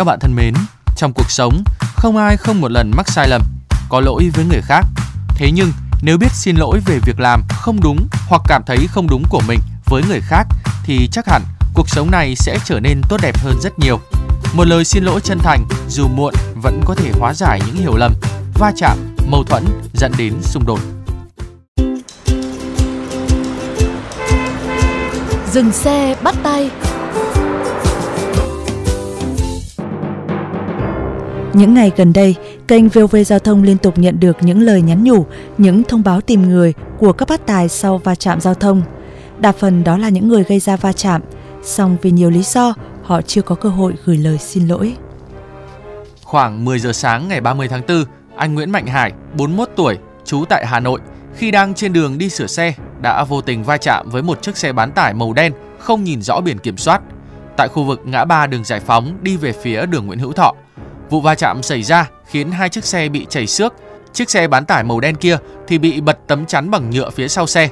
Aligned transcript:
Các 0.00 0.04
bạn 0.04 0.18
thân 0.20 0.34
mến, 0.36 0.54
trong 0.96 1.12
cuộc 1.12 1.30
sống, 1.30 1.64
không 1.96 2.16
ai 2.16 2.36
không 2.36 2.60
một 2.60 2.70
lần 2.70 2.90
mắc 2.96 3.08
sai 3.08 3.28
lầm, 3.28 3.42
có 3.88 4.00
lỗi 4.00 4.30
với 4.34 4.44
người 4.44 4.60
khác. 4.62 4.86
Thế 5.28 5.50
nhưng, 5.54 5.72
nếu 6.02 6.18
biết 6.18 6.32
xin 6.32 6.56
lỗi 6.56 6.80
về 6.86 6.98
việc 7.06 7.20
làm 7.20 7.42
không 7.48 7.80
đúng 7.82 8.08
hoặc 8.28 8.42
cảm 8.48 8.62
thấy 8.66 8.86
không 8.90 9.06
đúng 9.08 9.22
của 9.28 9.40
mình 9.48 9.58
với 9.86 10.02
người 10.08 10.20
khác 10.20 10.46
thì 10.84 11.08
chắc 11.12 11.26
hẳn 11.28 11.42
cuộc 11.74 11.88
sống 11.88 12.10
này 12.10 12.36
sẽ 12.36 12.58
trở 12.64 12.80
nên 12.80 13.00
tốt 13.08 13.16
đẹp 13.22 13.38
hơn 13.38 13.60
rất 13.62 13.78
nhiều. 13.78 14.00
Một 14.54 14.64
lời 14.64 14.84
xin 14.84 15.04
lỗi 15.04 15.20
chân 15.20 15.38
thành 15.38 15.68
dù 15.88 16.08
muộn 16.08 16.34
vẫn 16.62 16.80
có 16.84 16.94
thể 16.94 17.12
hóa 17.18 17.34
giải 17.34 17.60
những 17.66 17.76
hiểu 17.76 17.96
lầm, 17.96 18.14
va 18.54 18.72
chạm, 18.76 18.98
mâu 19.26 19.44
thuẫn 19.44 19.64
dẫn 19.94 20.12
đến 20.18 20.34
xung 20.42 20.66
đột. 20.66 20.80
Dừng 25.52 25.72
xe 25.72 26.16
bắt 26.22 26.34
tay 26.42 26.70
Những 31.54 31.74
ngày 31.74 31.92
gần 31.96 32.12
đây, 32.12 32.36
kênh 32.68 32.88
VOV 32.88 33.16
Giao 33.26 33.38
thông 33.38 33.62
liên 33.62 33.78
tục 33.78 33.98
nhận 33.98 34.20
được 34.20 34.36
những 34.40 34.60
lời 34.60 34.82
nhắn 34.82 35.04
nhủ, 35.04 35.26
những 35.58 35.82
thông 35.84 36.02
báo 36.02 36.20
tìm 36.20 36.48
người 36.48 36.74
của 36.98 37.12
các 37.12 37.28
bác 37.28 37.46
tài 37.46 37.68
sau 37.68 37.98
va 37.98 38.14
chạm 38.14 38.40
giao 38.40 38.54
thông. 38.54 38.82
Đa 39.38 39.52
phần 39.52 39.84
đó 39.84 39.96
là 39.96 40.08
những 40.08 40.28
người 40.28 40.44
gây 40.44 40.60
ra 40.60 40.76
va 40.76 40.92
chạm, 40.92 41.22
song 41.62 41.96
vì 42.02 42.10
nhiều 42.10 42.30
lý 42.30 42.42
do, 42.42 42.74
họ 43.02 43.22
chưa 43.22 43.42
có 43.42 43.54
cơ 43.54 43.68
hội 43.68 43.94
gửi 44.04 44.16
lời 44.16 44.38
xin 44.38 44.68
lỗi. 44.68 44.96
Khoảng 46.24 46.64
10 46.64 46.78
giờ 46.78 46.92
sáng 46.92 47.28
ngày 47.28 47.40
30 47.40 47.68
tháng 47.68 47.82
4, 47.88 48.04
anh 48.36 48.54
Nguyễn 48.54 48.70
Mạnh 48.70 48.86
Hải, 48.86 49.12
41 49.36 49.68
tuổi, 49.76 49.98
trú 50.24 50.44
tại 50.48 50.66
Hà 50.66 50.80
Nội, 50.80 51.00
khi 51.36 51.50
đang 51.50 51.74
trên 51.74 51.92
đường 51.92 52.18
đi 52.18 52.28
sửa 52.28 52.46
xe, 52.46 52.74
đã 53.02 53.24
vô 53.24 53.40
tình 53.40 53.64
va 53.64 53.76
chạm 53.76 54.10
với 54.10 54.22
một 54.22 54.42
chiếc 54.42 54.56
xe 54.56 54.72
bán 54.72 54.92
tải 54.92 55.14
màu 55.14 55.32
đen 55.32 55.52
không 55.78 56.04
nhìn 56.04 56.22
rõ 56.22 56.40
biển 56.40 56.58
kiểm 56.58 56.76
soát 56.76 57.00
tại 57.56 57.68
khu 57.68 57.84
vực 57.84 58.00
ngã 58.04 58.24
ba 58.24 58.46
đường 58.46 58.64
Giải 58.64 58.80
Phóng 58.80 59.18
đi 59.22 59.36
về 59.36 59.52
phía 59.52 59.86
đường 59.86 60.06
Nguyễn 60.06 60.18
Hữu 60.18 60.32
Thọ. 60.32 60.54
Vụ 61.10 61.20
va 61.20 61.34
chạm 61.34 61.62
xảy 61.62 61.82
ra 61.82 62.10
khiến 62.26 62.50
hai 62.50 62.68
chiếc 62.68 62.84
xe 62.84 63.08
bị 63.08 63.26
chảy 63.30 63.46
xước, 63.46 63.74
chiếc 64.12 64.30
xe 64.30 64.48
bán 64.48 64.64
tải 64.64 64.84
màu 64.84 65.00
đen 65.00 65.14
kia 65.14 65.36
thì 65.68 65.78
bị 65.78 66.00
bật 66.00 66.18
tấm 66.26 66.46
chắn 66.46 66.70
bằng 66.70 66.90
nhựa 66.90 67.10
phía 67.10 67.28
sau 67.28 67.46
xe. 67.46 67.68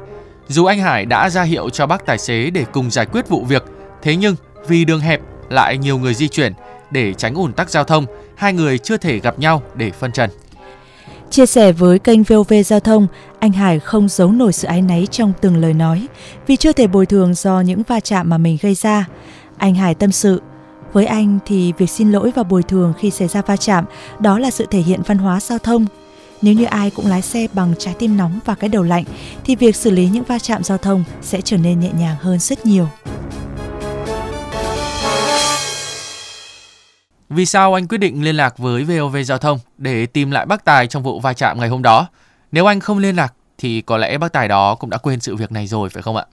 Dù 0.49 0.65
anh 0.65 0.81
Hải 0.81 1.07
đã 1.07 1.31
ra 1.31 1.43
hiệu 1.43 1.71
cho 1.71 1.87
bác 1.87 2.07
tài 2.07 2.19
xế 2.19 2.51
để 2.51 2.65
cùng 2.73 2.91
giải 2.91 3.07
quyết 3.07 3.29
vụ 3.29 3.45
việc, 3.45 3.65
thế 4.03 4.17
nhưng 4.17 4.37
vì 4.69 4.85
đường 4.85 5.01
hẹp 5.01 5.21
lại 5.49 5.79
nhiều 5.79 5.99
người 5.99 6.15
di 6.15 6.29
chuyển 6.29 6.53
để 6.91 7.15
tránh 7.15 7.35
ùn 7.35 7.53
tắc 7.53 7.71
giao 7.71 7.85
thông, 7.85 8.07
hai 8.37 8.53
người 8.53 8.79
chưa 8.79 8.97
thể 8.97 9.19
gặp 9.19 9.39
nhau 9.39 9.63
để 9.75 9.91
phân 9.91 10.13
trần. 10.13 10.31
Chia 11.31 11.47
sẻ 11.47 11.73
với 11.73 11.99
kênh 11.99 12.23
VOV 12.23 12.53
Giao 12.65 12.81
thông, 12.81 13.07
anh 13.39 13.53
Hải 13.53 13.79
không 13.79 14.09
giấu 14.09 14.33
nổi 14.33 14.53
sự 14.53 14.69
áy 14.69 14.83
náy 14.83 15.07
trong 15.11 15.33
từng 15.41 15.57
lời 15.57 15.75
nói 15.75 16.07
vì 16.47 16.57
chưa 16.57 16.73
thể 16.73 16.87
bồi 16.87 17.07
thường 17.07 17.35
do 17.35 17.61
những 17.61 17.83
va 17.89 18.01
chạm 18.01 18.31
mà 18.31 18.39
mình 18.39 18.59
gây 18.63 18.75
ra. 18.75 19.07
Anh 19.57 19.75
Hải 19.75 19.95
tâm 19.95 20.13
sự, 20.13 20.43
với 20.93 21.07
anh 21.07 21.39
thì 21.47 21.73
việc 21.79 21.91
xin 21.91 22.13
lỗi 22.13 22.33
và 22.37 22.43
bồi 22.43 22.63
thường 22.63 22.93
khi 22.99 23.11
xảy 23.11 23.29
ra 23.29 23.43
va 23.43 23.57
chạm 23.57 23.85
đó 24.21 24.39
là 24.39 24.51
sự 24.51 24.67
thể 24.71 24.79
hiện 24.79 25.01
văn 25.07 25.19
hóa 25.19 25.41
giao 25.41 25.59
thông. 25.59 25.87
Nếu 26.43 26.55
như 26.55 26.65
ai 26.65 26.91
cũng 26.97 27.07
lái 27.07 27.23
xe 27.23 27.47
bằng 27.53 27.75
trái 27.79 27.95
tim 27.99 28.17
nóng 28.17 28.39
và 28.45 28.55
cái 28.55 28.69
đầu 28.69 28.83
lạnh 28.83 29.05
thì 29.45 29.57
việc 29.57 29.77
xử 29.77 29.91
lý 29.91 30.09
những 30.13 30.25
va 30.25 30.39
chạm 30.39 30.63
giao 30.63 30.79
thông 30.79 31.05
sẽ 31.21 31.41
trở 31.41 31.57
nên 31.57 31.81
nhẹ 31.81 31.91
nhàng 31.99 32.17
hơn 32.21 32.39
rất 32.39 32.67
nhiều. 32.67 32.89
Vì 37.29 37.47
sao 37.47 37.75
anh 37.75 37.89
quyết 37.89 37.99
định 37.99 38.25
liên 38.25 38.37
lạc 38.37 38.59
với 38.59 38.85
VOV 38.85 39.17
Giao 39.25 39.39
thông 39.39 39.59
để 39.79 40.07
tìm 40.07 40.31
lại 40.31 40.47
bác 40.47 40.65
Tài 40.65 40.87
trong 40.87 41.03
vụ 41.03 41.21
va 41.21 41.33
chạm 41.33 41.59
ngày 41.61 41.69
hôm 41.69 41.83
đó? 41.83 42.07
Nếu 42.53 42.67
anh 42.67 42.81
không 42.81 42.99
liên 42.99 43.17
lạc 43.17 43.35
thì 43.59 43.81
có 43.81 43.97
lẽ 43.97 44.19
bác 44.19 44.33
Tài 44.33 44.49
đó 44.49 44.75
cũng 44.75 44.91
đã 44.91 44.99
quên 45.03 45.21
sự 45.21 45.37
việc 45.37 45.53
này 45.53 45.67
rồi 45.67 45.89
phải 45.89 46.03
không 46.03 46.17
ạ? 46.17 46.25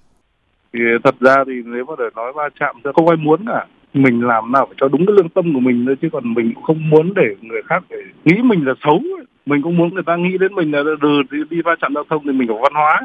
thì 0.75 0.81
thật 1.03 1.15
ra 1.19 1.35
thì 1.47 1.53
nếu 1.65 1.85
mà 1.85 1.93
để 1.99 2.05
nói 2.15 2.33
va 2.35 2.49
chạm 2.59 2.75
thì 2.83 2.89
không 2.95 3.07
ai 3.07 3.17
muốn 3.17 3.45
cả 3.47 3.65
mình 3.95 4.27
làm 4.27 4.51
nào 4.51 4.65
phải 4.65 4.75
cho 4.81 4.87
đúng 4.87 5.05
cái 5.05 5.15
lương 5.17 5.29
tâm 5.29 5.53
của 5.53 5.59
mình 5.59 5.85
thôi 5.85 5.95
chứ 6.01 6.09
còn 6.11 6.33
mình 6.33 6.53
cũng 6.53 6.63
không 6.63 6.89
muốn 6.89 7.13
để 7.13 7.35
người 7.41 7.61
khác 7.65 7.83
phải 7.89 7.99
nghĩ 8.25 8.41
mình 8.41 8.67
là 8.67 8.73
xấu 8.83 9.01
mình 9.45 9.61
cũng 9.61 9.77
muốn 9.77 9.93
người 9.93 10.03
ta 10.03 10.15
nghĩ 10.15 10.37
đến 10.37 10.53
mình 10.55 10.71
là 10.71 10.83
từ 11.01 11.21
đi, 11.31 11.37
đi 11.49 11.61
va 11.61 11.75
chạm 11.81 11.93
giao 11.95 12.03
thông 12.09 12.23
thì 12.25 12.31
mình 12.31 12.47
có 12.47 12.59
văn 12.61 12.73
hóa. 12.73 13.01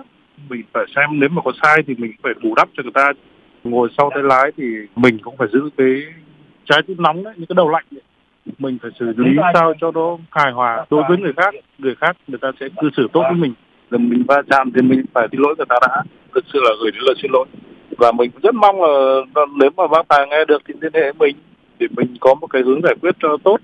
Mình 0.48 0.62
phải 0.72 0.84
xem 0.96 1.20
nếu 1.20 1.28
mà 1.28 1.42
có 1.44 1.52
sai 1.62 1.76
thì 1.86 1.94
mình 1.98 2.12
phải 2.22 2.32
bù 2.42 2.54
đắp 2.54 2.68
cho 2.76 2.82
người 2.82 2.92
ta. 2.94 3.12
Ngồi 3.64 3.88
sau 3.98 4.10
tay 4.14 4.22
lái 4.22 4.52
thì 4.56 4.64
mình 4.96 5.18
cũng 5.22 5.36
phải 5.36 5.48
giữ 5.52 5.70
cái 5.76 6.02
trái 6.64 6.82
tim 6.86 7.02
nóng 7.02 7.24
đấy 7.24 7.34
những 7.36 7.46
cái 7.46 7.54
đầu 7.54 7.68
lạnh 7.70 7.84
ấy. 7.90 8.02
mình 8.58 8.78
phải 8.82 8.90
xử 8.98 9.12
lý 9.16 9.36
sao 9.54 9.74
cho 9.80 9.92
nó 9.94 10.18
hài 10.30 10.52
hòa 10.52 10.86
đối 10.90 11.02
với 11.08 11.18
người 11.18 11.32
khác. 11.36 11.54
Người 11.78 11.94
khác 11.94 12.16
người 12.28 12.38
ta 12.38 12.52
sẽ 12.60 12.68
cư 12.80 12.90
xử 12.96 13.08
tốt 13.12 13.22
với 13.22 13.38
mình. 13.38 13.52
Là 13.90 13.98
mình 13.98 14.24
va 14.28 14.42
chạm 14.50 14.70
thì 14.74 14.82
mình 14.82 15.04
phải 15.14 15.28
xin 15.32 15.40
lỗi 15.40 15.54
người 15.56 15.66
ta 15.68 15.76
đã. 15.80 16.02
Thực 16.34 16.44
sự 16.52 16.60
là 16.62 16.70
gửi 16.82 16.90
đến 16.90 17.00
lời 17.06 17.14
xin 17.22 17.30
lỗi 17.32 17.46
và 18.00 18.12
mình 18.12 18.30
rất 18.42 18.54
mong 18.54 18.82
là 18.82 19.20
nếu 19.56 19.70
mà 19.76 19.86
bác 19.86 20.08
tài 20.08 20.26
nghe 20.30 20.44
được 20.48 20.62
thì 20.68 20.74
liên 20.80 20.92
hệ 20.94 21.12
mình 21.18 21.36
để 21.78 21.86
mình 21.96 22.16
có 22.20 22.34
một 22.34 22.46
cái 22.46 22.62
hướng 22.62 22.80
giải 22.82 22.94
quyết 23.00 23.14
cho 23.22 23.28
tốt. 23.44 23.56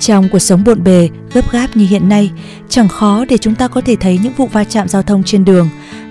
Trong 0.00 0.24
cuộc 0.32 0.38
sống 0.38 0.62
bộn 0.66 0.84
bề, 0.84 1.08
gấp 1.34 1.52
gáp 1.52 1.66
như 1.74 1.86
hiện 1.90 2.08
nay, 2.08 2.30
chẳng 2.68 2.88
khó 2.88 3.24
để 3.28 3.38
chúng 3.38 3.54
ta 3.54 3.68
có 3.68 3.80
thể 3.80 3.96
thấy 4.00 4.18
những 4.22 4.32
vụ 4.36 4.46
va 4.46 4.64
chạm 4.64 4.88
giao 4.88 5.02
thông 5.02 5.22
trên 5.22 5.44
đường 5.44 5.68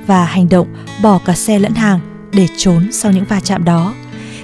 và 0.07 0.25
hành 0.25 0.49
động 0.49 0.67
bỏ 1.03 1.19
cả 1.25 1.33
xe 1.33 1.59
lẫn 1.59 1.73
hàng 1.73 2.12
để 2.33 2.47
trốn 2.57 2.91
sau 2.91 3.11
những 3.11 3.25
va 3.25 3.39
chạm 3.39 3.65
đó. 3.65 3.93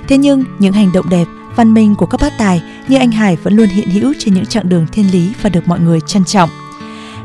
Thế 0.08 0.18
nhưng, 0.18 0.44
những 0.60 0.74
hành 0.74 0.92
động 0.94 1.10
đẹp, 1.10 1.26
văn 1.56 1.74
minh 1.74 1.96
của 1.96 2.06
các 2.06 2.22
bác 2.22 2.38
tài 2.38 2.62
như 2.88 2.98
anh 2.98 3.12
Hải 3.12 3.36
vẫn 3.36 3.56
luôn 3.56 3.70
hiện 3.70 3.90
hữu 3.90 4.14
trên 4.20 4.34
những 4.34 4.46
chặng 4.46 4.70
đường 4.70 4.88
thiên 4.92 5.12
lý 5.12 5.34
và 5.42 5.50
được 5.50 5.68
mọi 5.68 5.80
người 5.80 6.00
trân 6.08 6.26
trọng. 6.26 6.50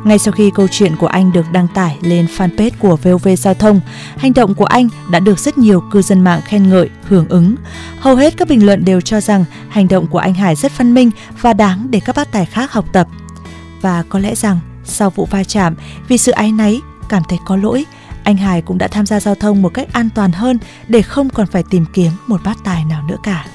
Ngay 0.04 0.18
sau 0.18 0.32
khi 0.32 0.50
câu 0.54 0.68
chuyện 0.70 0.96
của 0.96 1.06
anh 1.06 1.32
được 1.32 1.52
đăng 1.52 1.68
tải 1.68 1.98
lên 2.00 2.26
fanpage 2.36 2.70
của 2.78 2.96
VOV 2.96 3.28
Giao 3.38 3.54
thông, 3.54 3.80
hành 4.16 4.34
động 4.34 4.54
của 4.54 4.64
anh 4.64 4.88
đã 5.10 5.20
được 5.20 5.38
rất 5.38 5.58
nhiều 5.58 5.82
cư 5.90 6.02
dân 6.02 6.24
mạng 6.24 6.40
khen 6.44 6.68
ngợi, 6.68 6.90
hưởng 7.08 7.28
ứng. 7.28 7.54
Hầu 8.00 8.16
hết 8.16 8.36
các 8.36 8.48
bình 8.48 8.66
luận 8.66 8.84
đều 8.84 9.00
cho 9.00 9.20
rằng 9.20 9.44
hành 9.68 9.88
động 9.88 10.06
của 10.06 10.18
anh 10.18 10.34
Hải 10.34 10.54
rất 10.54 10.78
văn 10.78 10.94
minh 10.94 11.10
và 11.40 11.52
đáng 11.52 11.86
để 11.90 12.00
các 12.00 12.16
bác 12.16 12.32
tài 12.32 12.46
khác 12.46 12.72
học 12.72 12.84
tập. 12.92 13.08
Và 13.80 14.04
có 14.08 14.18
lẽ 14.18 14.34
rằng 14.34 14.58
sau 14.84 15.10
vụ 15.10 15.28
va 15.30 15.44
chạm, 15.44 15.74
vì 16.08 16.18
sự 16.18 16.32
ái 16.32 16.52
náy, 16.52 16.80
cảm 17.08 17.22
thấy 17.28 17.38
có 17.46 17.56
lỗi, 17.56 17.84
anh 18.24 18.36
Hải 18.36 18.62
cũng 18.62 18.78
đã 18.78 18.88
tham 18.88 19.06
gia 19.06 19.20
giao 19.20 19.34
thông 19.34 19.62
một 19.62 19.74
cách 19.74 19.88
an 19.92 20.08
toàn 20.14 20.32
hơn 20.32 20.58
để 20.88 21.02
không 21.02 21.30
còn 21.30 21.46
phải 21.46 21.62
tìm 21.70 21.84
kiếm 21.92 22.12
một 22.26 22.40
bát 22.44 22.56
tài 22.64 22.84
nào 22.84 23.02
nữa 23.02 23.16
cả. 23.22 23.46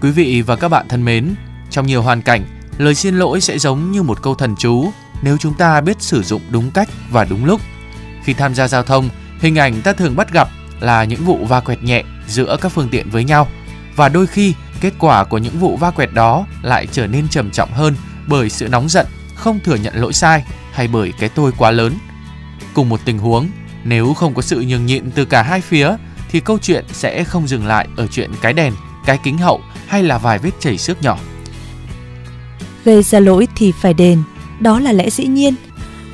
Quý 0.00 0.10
vị 0.10 0.42
và 0.42 0.56
các 0.56 0.68
bạn 0.68 0.88
thân 0.88 1.04
mến, 1.04 1.34
trong 1.70 1.86
nhiều 1.86 2.02
hoàn 2.02 2.22
cảnh, 2.22 2.44
lời 2.78 2.94
xin 2.94 3.14
lỗi 3.14 3.40
sẽ 3.40 3.58
giống 3.58 3.92
như 3.92 4.02
một 4.02 4.22
câu 4.22 4.34
thần 4.34 4.54
chú 4.58 4.90
nếu 5.22 5.36
chúng 5.36 5.54
ta 5.54 5.80
biết 5.80 6.02
sử 6.02 6.22
dụng 6.22 6.42
đúng 6.50 6.70
cách 6.70 6.88
và 7.10 7.24
đúng 7.24 7.44
lúc. 7.44 7.60
Khi 8.24 8.34
tham 8.34 8.54
gia 8.54 8.68
giao 8.68 8.82
thông, 8.82 9.08
hình 9.40 9.58
ảnh 9.58 9.82
ta 9.82 9.92
thường 9.92 10.16
bắt 10.16 10.32
gặp 10.32 10.48
là 10.80 11.04
những 11.04 11.24
vụ 11.24 11.44
va 11.44 11.60
quẹt 11.60 11.82
nhẹ 11.82 12.02
giữa 12.28 12.56
các 12.60 12.72
phương 12.72 12.88
tiện 12.88 13.10
với 13.10 13.24
nhau 13.24 13.48
và 13.96 14.08
đôi 14.08 14.26
khi 14.26 14.54
kết 14.80 14.92
quả 14.98 15.24
của 15.24 15.38
những 15.38 15.58
vụ 15.58 15.76
va 15.76 15.90
quẹt 15.90 16.12
đó 16.12 16.46
lại 16.62 16.86
trở 16.86 17.06
nên 17.06 17.28
trầm 17.28 17.50
trọng 17.50 17.72
hơn 17.72 17.94
bởi 18.28 18.50
sự 18.50 18.68
nóng 18.68 18.88
giận, 18.88 19.06
không 19.34 19.60
thừa 19.64 19.76
nhận 19.76 19.94
lỗi 19.94 20.12
sai 20.12 20.44
hay 20.72 20.88
bởi 20.88 21.12
cái 21.18 21.28
tôi 21.28 21.52
quá 21.58 21.70
lớn. 21.70 21.94
Cùng 22.74 22.88
một 22.88 23.00
tình 23.04 23.18
huống, 23.18 23.48
nếu 23.84 24.14
không 24.14 24.34
có 24.34 24.42
sự 24.42 24.64
nhường 24.68 24.86
nhịn 24.86 25.10
từ 25.10 25.24
cả 25.24 25.42
hai 25.42 25.60
phía 25.60 25.96
thì 26.30 26.40
câu 26.40 26.58
chuyện 26.58 26.84
sẽ 26.92 27.24
không 27.24 27.48
dừng 27.48 27.66
lại 27.66 27.88
ở 27.96 28.06
chuyện 28.06 28.30
cái 28.40 28.52
đèn, 28.52 28.72
cái 29.06 29.18
kính 29.24 29.38
hậu 29.38 29.60
hay 29.86 30.02
là 30.02 30.18
vài 30.18 30.38
vết 30.38 30.50
chảy 30.60 30.78
xước 30.78 31.02
nhỏ. 31.02 31.18
Gây 32.84 33.02
ra 33.02 33.20
lỗi 33.20 33.48
thì 33.56 33.72
phải 33.72 33.94
đền, 33.94 34.22
đó 34.60 34.80
là 34.80 34.92
lẽ 34.92 35.10
dĩ 35.10 35.26
nhiên. 35.26 35.54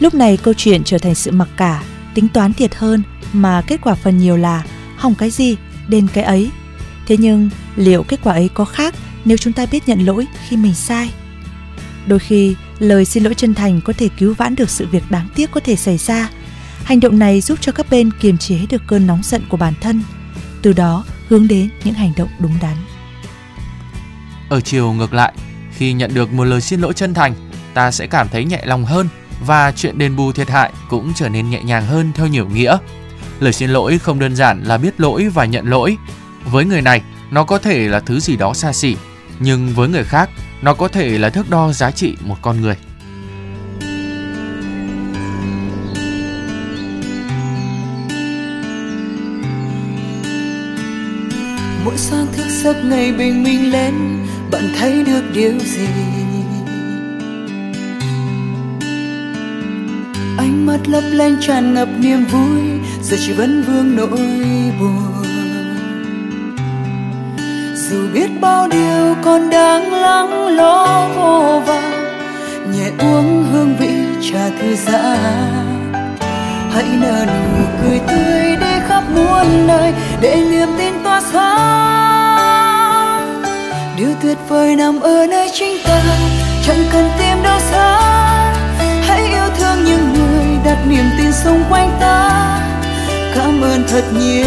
Lúc 0.01 0.15
này 0.15 0.37
câu 0.37 0.55
chuyện 0.55 0.85
trở 0.85 0.99
thành 0.99 1.15
sự 1.15 1.31
mặc 1.31 1.49
cả, 1.57 1.83
tính 2.15 2.29
toán 2.29 2.53
thiệt 2.53 2.75
hơn 2.75 3.03
mà 3.33 3.63
kết 3.67 3.81
quả 3.83 3.95
phần 3.95 4.19
nhiều 4.19 4.37
là 4.37 4.65
hỏng 4.97 5.15
cái 5.15 5.31
gì, 5.31 5.57
đền 5.89 6.07
cái 6.13 6.25
ấy. 6.25 6.51
Thế 7.07 7.17
nhưng 7.17 7.51
liệu 7.77 8.03
kết 8.03 8.21
quả 8.23 8.33
ấy 8.33 8.51
có 8.55 8.65
khác 8.65 8.95
nếu 9.25 9.37
chúng 9.37 9.53
ta 9.53 9.67
biết 9.67 9.89
nhận 9.89 10.07
lỗi 10.07 10.27
khi 10.49 10.57
mình 10.57 10.75
sai? 10.75 11.11
Đôi 12.07 12.19
khi 12.19 12.55
lời 12.79 13.05
xin 13.05 13.25
lỗi 13.25 13.35
chân 13.35 13.55
thành 13.55 13.81
có 13.81 13.93
thể 13.93 14.09
cứu 14.19 14.35
vãn 14.35 14.55
được 14.55 14.71
sự 14.71 14.87
việc 14.87 15.11
đáng 15.11 15.29
tiếc 15.35 15.51
có 15.51 15.61
thể 15.61 15.77
xảy 15.77 15.99
ra. 15.99 16.31
Hành 16.89 17.01
động 17.01 17.19
này 17.19 17.41
giúp 17.41 17.59
cho 17.61 17.73
các 17.73 17.87
bên 17.91 18.11
kiềm 18.21 18.39
chế 18.39 18.59
được 18.71 18.83
cơn 18.87 19.07
nóng 19.07 19.21
giận 19.23 19.43
của 19.49 19.57
bản 19.57 19.75
thân, 19.81 20.03
từ 20.63 20.73
đó 20.73 21.05
hướng 21.29 21.49
đến 21.49 21.71
những 21.85 21.95
hành 21.95 22.13
động 22.17 22.29
đúng 22.39 22.53
đắn. 22.63 22.77
Ở 24.49 24.61
chiều 24.61 24.93
ngược 24.93 25.15
lại, 25.15 25.33
khi 25.77 25.93
nhận 25.93 26.15
được 26.15 26.33
một 26.33 26.45
lời 26.45 26.61
xin 26.61 26.81
lỗi 26.81 26.93
chân 26.95 27.15
thành, 27.15 27.35
ta 27.75 27.91
sẽ 27.91 28.07
cảm 28.07 28.29
thấy 28.29 28.45
nhẹ 28.45 28.63
lòng 28.65 28.85
hơn 28.85 29.09
và 29.47 29.73
chuyện 29.77 29.99
đền 29.99 30.17
bù 30.17 30.33
thiệt 30.33 30.51
hại 30.51 30.73
cũng 30.89 31.13
trở 31.15 31.29
nên 31.29 31.51
nhẹ 31.51 31.63
nhàng 31.63 31.87
hơn 31.87 32.13
theo 32.15 32.27
nhiều 32.27 32.49
nghĩa. 32.49 32.77
Lời 33.41 33.53
xin 33.53 33.71
lỗi 33.71 33.99
không 33.99 34.19
đơn 34.19 34.37
giản 34.37 34.63
là 34.65 34.79
biết 34.79 35.01
lỗi 35.01 35.29
và 35.29 35.45
nhận 35.45 35.67
lỗi. 35.67 35.97
Với 36.45 36.65
người 36.65 36.83
này, 36.83 37.03
nó 37.31 37.45
có 37.45 37.59
thể 37.59 37.89
là 37.89 38.01
thứ 38.01 38.21
gì 38.21 38.37
đó 38.37 38.55
xa 38.55 38.73
xỉ, 38.73 38.97
nhưng 39.39 39.69
với 39.75 39.89
người 39.89 40.05
khác, 40.05 40.31
nó 40.63 40.75
có 40.75 40.89
thể 40.89 41.19
là 41.19 41.31
thước 41.31 41.51
đo 41.51 41.73
giá 41.73 41.91
trị 41.91 42.17
một 42.21 42.37
con 42.43 42.61
người. 42.61 42.77
Sáng 52.11 52.27
thức 52.33 52.47
giấc 52.49 52.77
ngày 52.85 53.13
bình 53.13 53.43
minh 53.43 53.73
lên, 53.73 53.95
bạn 54.51 54.63
thấy 54.79 55.05
được 55.05 55.23
điều 55.35 55.59
gì? 55.59 55.89
Ánh 60.39 60.67
mắt 60.67 60.79
lấp 60.87 61.03
lánh 61.13 61.37
tràn 61.41 61.75
ngập 61.75 61.89
niềm 61.99 62.25
vui, 62.25 62.61
giờ 63.03 63.17
chỉ 63.27 63.33
vẫn 63.33 63.63
vương 63.67 63.97
nỗi 63.97 64.09
buồn. 64.81 65.25
Dù 67.75 67.99
biết 68.15 68.31
bao 68.41 68.69
điều 68.69 69.15
còn 69.25 69.51
đang 69.51 69.93
lắng 69.93 70.47
lo 70.47 71.09
vô 71.17 71.63
vàng 71.67 72.05
nhẹ 72.73 72.91
uống 72.99 73.45
hương 73.53 73.77
vị 73.77 73.91
trà 74.31 74.49
thư 74.61 74.77
giãn 74.77 75.78
hãy 76.79 76.89
nở 77.01 77.25
nụ 77.27 77.33
cười 77.83 77.99
tươi 78.09 78.57
để 78.61 78.81
khắp 78.89 79.03
muôn 79.15 79.67
nơi, 79.67 79.93
để 80.21 80.37
niềm 80.51 80.69
tin 80.79 80.95
tỏa 81.05 81.21
sáng. 81.33 82.73
Điều 83.97 84.09
tuyệt 84.23 84.39
vời 84.49 84.77
nằm 84.77 85.01
ở 85.01 85.27
nơi 85.31 85.51
chính 85.53 85.77
ta, 85.85 86.01
chẳng 86.67 86.85
cần 86.93 87.11
tìm 87.19 87.43
đâu 87.43 87.61
xa. 87.71 88.01
Hãy 89.07 89.21
yêu 89.27 89.49
thương 89.59 89.85
những 89.85 90.13
người 90.13 90.47
đặt 90.65 90.79
niềm 90.89 91.05
tin 91.19 91.33
xung 91.33 91.65
quanh 91.71 91.91
ta. 92.01 92.59
Cảm 93.35 93.61
ơn 93.63 93.85
thật 93.89 94.05
nhiều 94.19 94.47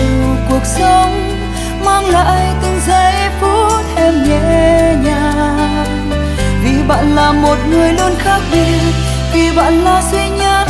cuộc 0.49 0.65
sống, 0.65 1.31
mang 1.85 2.09
lại 2.09 2.47
từng 2.61 2.79
giây 2.87 3.13
phút 3.41 3.85
em 3.95 4.23
nhẹ 4.23 4.95
nhàng. 5.03 5.85
Vì 6.63 6.83
bạn 6.87 7.15
là 7.15 7.31
một 7.31 7.57
người 7.69 7.93
luôn 7.93 8.11
khác 8.17 8.39
biệt, 8.51 8.93
vì 9.33 9.51
bạn 9.55 9.83
là 9.83 10.01
duy 10.11 10.29
nhất 10.29 10.67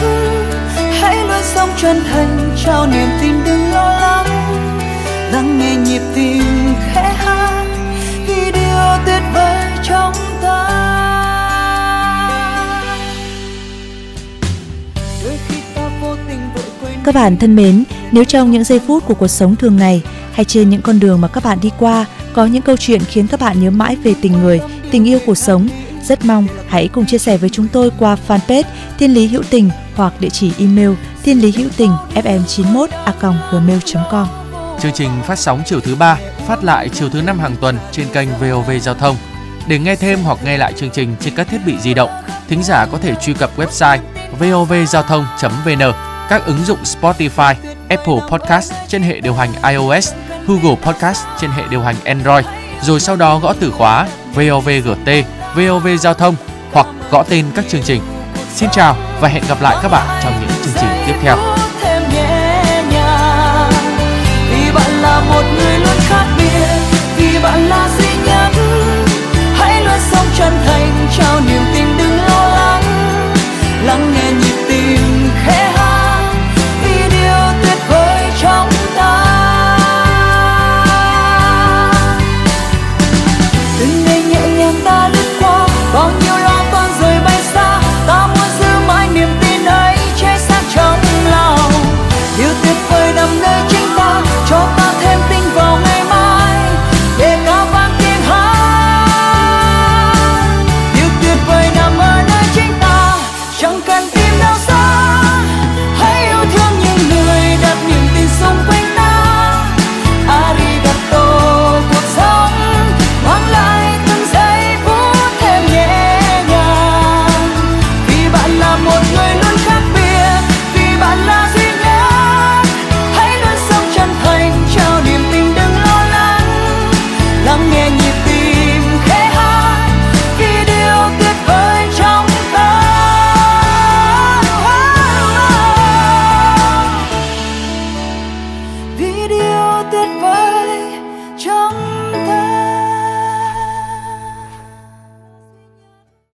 hãy 1.01 1.27
luôn 1.27 1.43
sống 1.43 1.69
chân 1.77 2.01
thành 2.11 2.55
trao 2.65 2.87
niềm 2.87 3.09
tin 3.21 3.43
đừng 3.45 3.71
lo 3.71 3.99
lắng. 3.99 4.25
Lắng 5.31 5.59
nghe 5.59 5.75
nhịp 5.75 6.01
tim 6.15 6.43
khẽ 6.93 7.13
hát 7.17 7.65
vì 8.27 8.51
điều 8.51 9.05
tuyệt 9.05 9.21
vời 9.33 9.65
trong 9.83 10.13
ta. 10.41 10.67
Các 17.03 17.15
bạn 17.15 17.37
thân 17.37 17.55
mến, 17.55 17.83
nếu 18.11 18.23
trong 18.23 18.51
những 18.51 18.63
giây 18.63 18.79
phút 18.87 19.05
của 19.05 19.13
cuộc 19.13 19.27
sống 19.27 19.55
thường 19.55 19.77
ngày 19.77 20.01
hay 20.33 20.45
trên 20.45 20.69
những 20.69 20.81
con 20.81 20.99
đường 20.99 21.21
mà 21.21 21.27
các 21.27 21.43
bạn 21.43 21.57
đi 21.61 21.69
qua 21.79 22.05
có 22.33 22.45
những 22.45 22.61
câu 22.61 22.77
chuyện 22.77 23.01
khiến 23.03 23.27
các 23.27 23.39
bạn 23.39 23.63
nhớ 23.63 23.71
mãi 23.71 23.95
về 24.03 24.13
tình 24.21 24.33
người, 24.41 24.59
tình 24.91 25.07
yêu 25.07 25.19
cuộc 25.25 25.37
sống, 25.37 25.67
rất 26.03 26.25
mong 26.25 26.47
hãy 26.67 26.87
cùng 26.87 27.05
chia 27.05 27.17
sẻ 27.17 27.37
với 27.37 27.49
chúng 27.49 27.67
tôi 27.67 27.91
qua 27.99 28.17
fanpage 28.27 28.63
Thiên 28.99 29.13
Lý 29.13 29.27
Hữu 29.27 29.43
Tình 29.49 29.69
hoặc 30.01 30.21
địa 30.21 30.29
chỉ 30.29 30.51
email 30.59 30.89
thiên 31.23 31.41
lý 31.41 31.51
hữu 31.51 31.69
tình 31.77 31.91
fm91 32.15 32.87
a 33.05 33.13
gmail.com. 33.51 34.27
Chương 34.79 34.93
trình 34.93 35.11
phát 35.25 35.39
sóng 35.39 35.61
chiều 35.65 35.79
thứ 35.79 35.95
ba, 35.95 36.17
phát 36.47 36.63
lại 36.63 36.89
chiều 36.89 37.09
thứ 37.09 37.21
năm 37.21 37.39
hàng 37.39 37.55
tuần 37.61 37.77
trên 37.91 38.07
kênh 38.13 38.29
VOV 38.39 38.71
Giao 38.81 38.95
thông. 38.95 39.15
Để 39.67 39.79
nghe 39.79 39.95
thêm 39.95 40.19
hoặc 40.23 40.37
nghe 40.45 40.57
lại 40.57 40.73
chương 40.73 40.89
trình 40.89 41.15
trên 41.19 41.35
các 41.35 41.47
thiết 41.47 41.57
bị 41.65 41.77
di 41.79 41.93
động, 41.93 42.09
thính 42.49 42.63
giả 42.63 42.85
có 42.91 42.97
thể 42.97 43.15
truy 43.15 43.33
cập 43.33 43.59
website 43.59 43.97
vovgiao 44.39 45.03
thông.vn, 45.03 45.91
các 46.29 46.45
ứng 46.45 46.65
dụng 46.65 46.79
Spotify, 46.83 47.55
Apple 47.89 48.19
Podcast 48.29 48.73
trên 48.87 49.01
hệ 49.01 49.19
điều 49.19 49.33
hành 49.33 49.49
iOS, 49.69 50.13
Google 50.47 50.75
Podcast 50.83 51.25
trên 51.39 51.51
hệ 51.51 51.63
điều 51.69 51.81
hành 51.81 51.95
Android, 52.05 52.45
rồi 52.81 52.99
sau 52.99 53.15
đó 53.15 53.39
gõ 53.39 53.53
từ 53.59 53.71
khóa 53.71 54.07
VOVGT, 54.35 55.09
VOV 55.55 55.87
Giao 55.99 56.13
thông 56.13 56.35
hoặc 56.71 56.87
gõ 57.11 57.23
tên 57.23 57.45
các 57.55 57.65
chương 57.69 57.83
trình. 57.83 58.01
Xin 58.53 58.69
chào 58.71 58.95
và 59.21 59.27
hẹn 59.27 59.43
gặp 59.49 59.61
lại 59.61 59.77
các 59.81 59.89
bạn 59.91 60.21
trong 60.23 60.33
những 60.39 60.49
chương 60.63 60.73
trình 60.79 60.89
tiếp 61.07 61.15
theo. 61.21 61.50